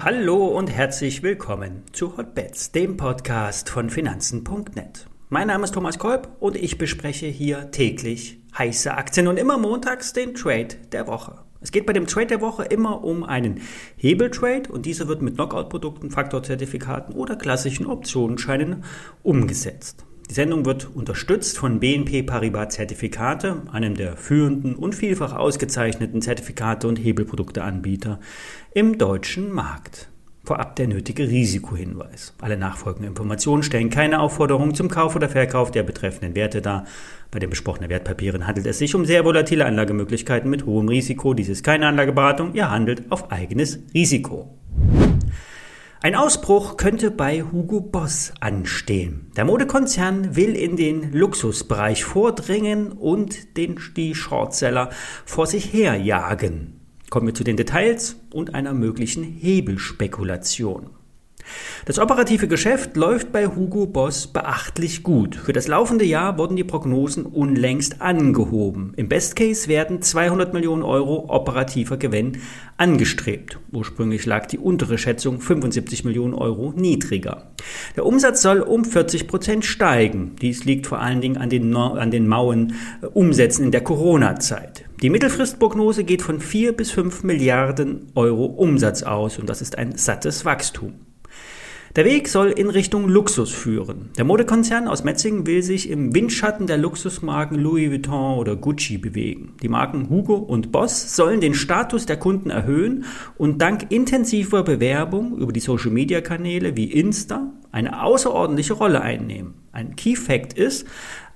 [0.00, 5.06] Hallo und herzlich willkommen zu Hotbets, dem Podcast von Finanzen.net.
[5.28, 10.14] Mein Name ist Thomas Kolb und ich bespreche hier täglich heiße Aktien und immer montags
[10.14, 11.40] den Trade der Woche.
[11.60, 13.60] Es geht bei dem Trade der Woche immer um einen
[13.96, 18.84] Hebeltrade und dieser wird mit Knockout-Produkten, Faktorzertifikaten oder klassischen Optionsscheinen
[19.22, 20.07] umgesetzt.
[20.30, 26.86] Die Sendung wird unterstützt von BNP Paribas Zertifikate, einem der führenden und vielfach ausgezeichneten Zertifikate
[26.86, 28.20] und Hebelprodukteanbieter
[28.74, 30.10] im deutschen Markt.
[30.44, 32.34] Vorab der nötige Risikohinweis.
[32.42, 36.84] Alle nachfolgenden Informationen stellen keine Aufforderung zum Kauf oder Verkauf der betreffenden Werte dar.
[37.30, 41.32] Bei den besprochenen Wertpapieren handelt es sich um sehr volatile Anlagemöglichkeiten mit hohem Risiko.
[41.32, 44.57] Dies ist keine Anlageberatung, ihr handelt auf eigenes Risiko.
[46.00, 49.32] Ein Ausbruch könnte bei Hugo Boss anstehen.
[49.36, 54.90] Der Modekonzern will in den Luxusbereich vordringen und den, die Shortseller
[55.24, 56.78] vor sich herjagen.
[57.10, 60.90] Kommen wir zu den Details und einer möglichen Hebelspekulation.
[61.86, 65.36] Das operative Geschäft läuft bei Hugo Boss beachtlich gut.
[65.36, 68.92] Für das laufende Jahr wurden die Prognosen unlängst angehoben.
[68.96, 72.38] Im Best Case werden 200 Millionen Euro operativer Gewinn
[72.76, 73.58] angestrebt.
[73.72, 77.50] Ursprünglich lag die untere Schätzung 75 Millionen Euro niedriger.
[77.96, 80.36] Der Umsatz soll um 40 Prozent steigen.
[80.40, 84.84] Dies liegt vor allen Dingen an den, an den mauen äh, Umsätzen in der Corona-Zeit.
[85.02, 89.96] Die Mittelfristprognose geht von 4 bis 5 Milliarden Euro Umsatz aus und das ist ein
[89.96, 91.07] sattes Wachstum.
[91.96, 94.10] Der Weg soll in Richtung Luxus führen.
[94.18, 99.54] Der Modekonzern aus Metzingen will sich im Windschatten der Luxusmarken Louis Vuitton oder Gucci bewegen.
[99.62, 103.04] Die Marken Hugo und Boss sollen den Status der Kunden erhöhen
[103.38, 109.54] und dank intensiver Bewerbung über die Social-Media-Kanäle wie Insta eine außerordentliche Rolle einnehmen.
[109.72, 110.86] Ein Key Fact ist,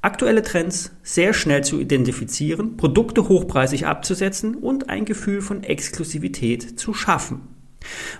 [0.00, 6.94] aktuelle Trends sehr schnell zu identifizieren, Produkte hochpreisig abzusetzen und ein Gefühl von Exklusivität zu
[6.94, 7.57] schaffen.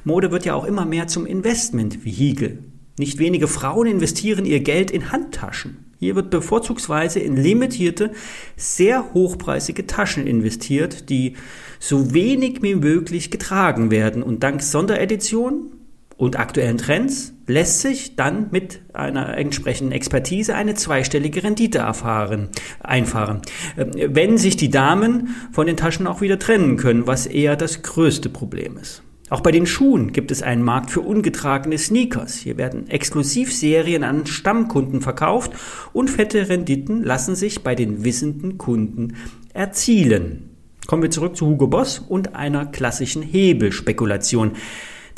[0.04, 2.64] Mode wird ja auch immer mehr zum Investmentvehikel.
[2.98, 5.84] Nicht wenige Frauen investieren ihr Geld in Handtaschen.
[6.00, 8.12] Hier wird bevorzugsweise in limitierte,
[8.56, 11.34] sehr hochpreisige Taschen investiert, die
[11.80, 15.72] so wenig wie möglich getragen werden und dank Sondereditionen
[16.16, 22.48] und aktuellen Trends lässt sich dann mit einer entsprechenden Expertise eine zweistellige Rendite erfahren,
[22.80, 23.42] einfahren.
[23.76, 27.82] Ähm, wenn sich die Damen von den Taschen auch wieder trennen können, was eher das
[27.82, 29.02] größte Problem ist.
[29.30, 32.36] Auch bei den Schuhen gibt es einen Markt für ungetragene Sneakers.
[32.36, 35.52] Hier werden Exklusivserien an Stammkunden verkauft
[35.92, 39.16] und fette Renditen lassen sich bei den wissenden Kunden
[39.52, 40.50] erzielen.
[40.86, 44.52] Kommen wir zurück zu Hugo Boss und einer klassischen Hebelspekulation.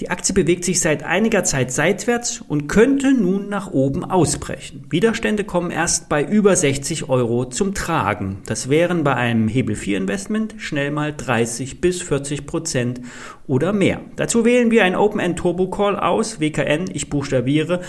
[0.00, 4.86] Die Aktie bewegt sich seit einiger Zeit seitwärts und könnte nun nach oben ausbrechen.
[4.88, 8.38] Widerstände kommen erst bei über 60 Euro zum Tragen.
[8.46, 13.02] Das wären bei einem Hebel 4 Investment schnell mal 30 bis 40 Prozent
[13.46, 14.00] oder mehr.
[14.16, 17.82] Dazu wählen wir ein Open-End Turbo Call aus, WKN, ich buchstabiere,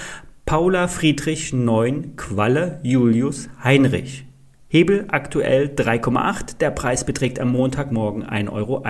[0.46, 4.26] Paula Friedrich 9 Qualle Julius Heinrich.
[4.72, 6.60] Hebel aktuell 3,8.
[6.60, 8.82] Der Preis beträgt am Montagmorgen 1,41 Euro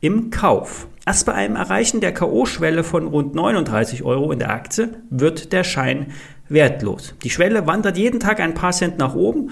[0.00, 0.88] im Kauf.
[1.04, 5.64] Erst bei einem Erreichen der K.O.-Schwelle von rund 39 Euro in der Aktie wird der
[5.64, 6.06] Schein
[6.48, 7.14] wertlos.
[7.24, 9.50] Die Schwelle wandert jeden Tag ein paar Cent nach oben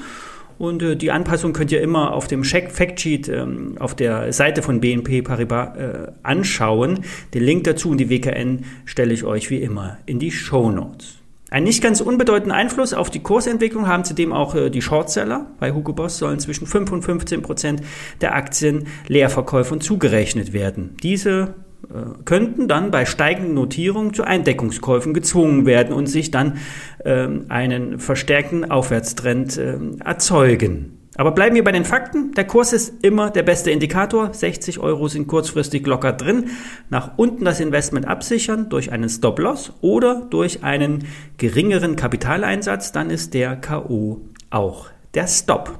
[0.57, 4.81] und äh, die Anpassung könnt ihr immer auf dem Factsheet ähm, auf der Seite von
[4.81, 7.01] BNP Paribas äh, anschauen.
[7.35, 11.19] Den Link dazu und die WKN stelle ich euch wie immer in die Show Notes.
[11.49, 15.47] Einen nicht ganz unbedeutenden Einfluss auf die Kursentwicklung haben zudem auch äh, die Shortseller.
[15.61, 17.83] Bei Hugo Boss sollen zwischen 5 und 15 Prozent
[18.21, 20.97] der Aktien Leerverkäufen zugerechnet werden.
[21.05, 26.59] Diese äh, könnten dann bei steigenden Notierungen zu Eindeckungskäufen gezwungen werden und sich dann
[27.05, 30.96] ähm, einen verstärkten Aufwärtstrend ähm, erzeugen.
[31.17, 32.33] Aber bleiben wir bei den Fakten.
[32.35, 34.33] Der Kurs ist immer der beste Indikator.
[34.33, 36.51] 60 Euro sind kurzfristig locker drin.
[36.91, 41.07] Nach unten das Investment absichern durch einen Stop-Loss oder durch einen
[41.39, 42.93] geringeren Kapitaleinsatz.
[42.93, 45.79] Dann ist der KO auch der Stop.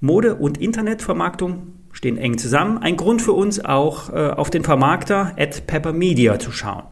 [0.00, 2.78] Mode und Internetvermarktung stehen eng zusammen.
[2.78, 6.84] Ein Grund für uns auch äh, auf den Vermarkter at Pepper Media zu schauen.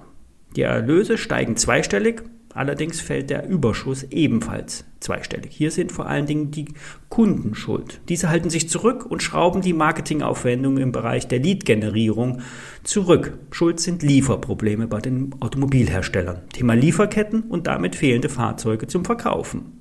[0.55, 2.23] Die Erlöse steigen zweistellig
[2.59, 5.53] Allerdings fällt der Überschuss ebenfalls zweistellig.
[5.53, 6.67] Hier sind vor allen Dingen die
[7.09, 8.01] Kunden schuld.
[8.11, 12.43] Diese halten sich zurück und schrauben die Marketingaufwendungen im Bereich der Lead-Generierung
[12.85, 13.39] zurück.
[13.51, 16.43] Schuld sind Lieferprobleme bei den Automobilherstellern.
[16.53, 19.81] Thema Lieferketten und damit fehlende Fahrzeuge zum Verkaufen.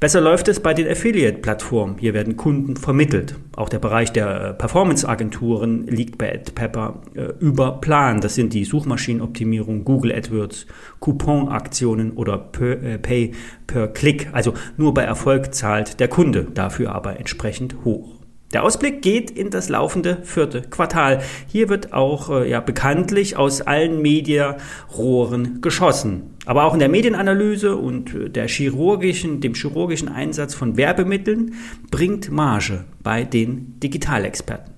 [0.00, 1.96] Besser läuft es bei den Affiliate-Plattformen.
[1.98, 3.36] Hier werden Kunden vermittelt.
[3.56, 8.20] Auch der Bereich der äh, Performance-Agenturen liegt bei AdPepper äh, über Plan.
[8.20, 10.66] Das sind die Suchmaschinenoptimierung, Google AdWords,
[11.00, 13.32] Coupon-Aktionen oder per, äh, Pay
[13.66, 14.28] per Click.
[14.32, 18.23] Also nur bei Erfolg zahlt der Kunde, dafür aber entsprechend hoch.
[18.54, 21.22] Der Ausblick geht in das laufende vierte Quartal.
[21.48, 26.36] Hier wird auch äh, ja, bekanntlich aus allen Mediarohren geschossen.
[26.46, 31.54] Aber auch in der Medienanalyse und äh, der chirurgischen, dem chirurgischen Einsatz von Werbemitteln
[31.90, 34.72] bringt Marge bei den Digitalexperten.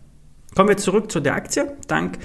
[0.54, 1.70] Kommen wir zurück zu der Aktie.
[1.86, 2.18] Dank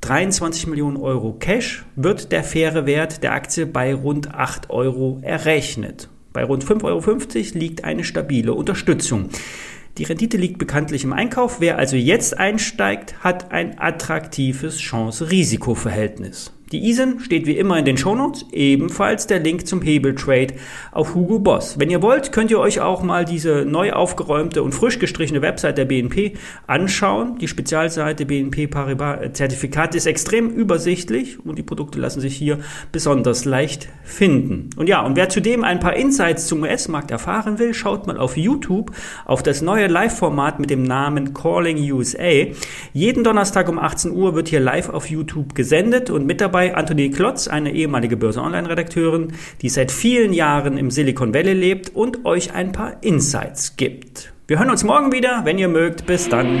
[0.00, 6.08] 23 Millionen Euro Cash wird der faire Wert der Aktie bei rund 8 Euro errechnet.
[6.32, 9.28] Bei rund 5,50 Euro liegt eine stabile Unterstützung.
[9.98, 11.60] Die Rendite liegt bekanntlich im Einkauf.
[11.60, 16.52] Wer also jetzt einsteigt, hat ein attraktives Chance-Risiko-Verhältnis.
[16.70, 20.52] Die ISIN steht wie immer in den Shownotes, ebenfalls der Link zum Hebeltrade
[20.92, 21.78] auf Hugo Boss.
[21.78, 25.78] Wenn ihr wollt, könnt ihr euch auch mal diese neu aufgeräumte und frisch gestrichene Website
[25.78, 26.34] der BNP
[26.66, 27.38] anschauen.
[27.38, 32.58] Die Spezialseite BNP Paribas Zertifikat ist extrem übersichtlich und die Produkte lassen sich hier
[32.92, 34.68] besonders leicht finden.
[34.76, 38.36] Und ja, und wer zudem ein paar Insights zum US-Markt erfahren will, schaut mal auf
[38.36, 38.92] YouTube
[39.24, 42.44] auf das neue Live-Format mit dem Namen Calling USA.
[42.92, 46.74] Jeden Donnerstag um 18 Uhr wird hier live auf YouTube gesendet und mit dabei dabei
[46.74, 49.28] Anthony Klotz, eine ehemalige Börse Online-Redakteurin,
[49.62, 54.32] die seit vielen Jahren im Silicon Valley lebt und euch ein paar Insights gibt.
[54.48, 56.04] Wir hören uns morgen wieder, wenn ihr mögt.
[56.06, 56.58] Bis dann.